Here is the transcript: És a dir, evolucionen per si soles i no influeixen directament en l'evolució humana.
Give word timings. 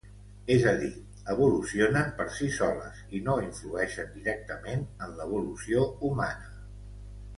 És 0.53 0.63
a 0.69 0.71
dir, 0.83 0.87
evolucionen 1.33 2.09
per 2.21 2.25
si 2.37 2.49
soles 2.55 3.03
i 3.19 3.21
no 3.27 3.35
influeixen 3.49 4.09
directament 4.17 4.83
en 5.09 5.15
l'evolució 5.21 5.85
humana. 6.09 6.51